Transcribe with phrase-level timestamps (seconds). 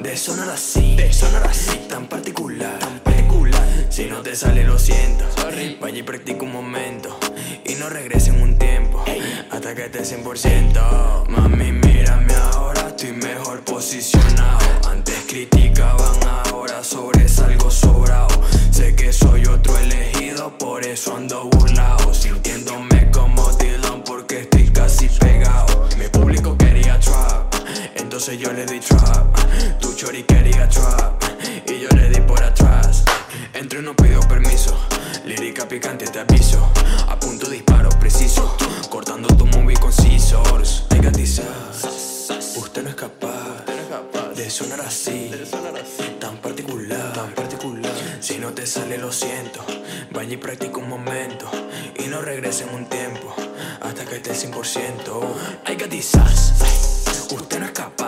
[0.00, 3.62] de sonar así, de sonar así, tan particular, tan particular.
[3.88, 5.24] Si no te sale, lo siento.
[5.80, 7.18] Vaya y practica un momento
[7.64, 9.04] y no regrese en un tiempo
[9.50, 11.28] hasta que esté 100%.
[11.28, 12.27] Mami, mírame
[28.30, 29.80] entonces yo le di trap.
[29.80, 31.22] Tu chori quería trap,
[31.66, 33.02] y yo le di por atrás.
[33.54, 34.76] Entre no pido permiso,
[35.24, 36.70] lírica picante te aviso.
[37.08, 38.56] A punto disparo preciso,
[38.90, 40.84] cortando tu movie con scissors.
[40.90, 43.64] Hay gatizas, usted no es capaz
[44.36, 45.30] de sonar así,
[46.20, 47.92] tan particular, tan particular.
[48.20, 49.64] Si no te sale, lo siento.
[50.12, 51.50] Vaya y practica un momento
[51.98, 53.34] y no regrese en un tiempo
[53.80, 55.22] hasta que esté 100%.
[55.64, 56.54] Hay gatizas,
[57.30, 58.07] usted no es capaz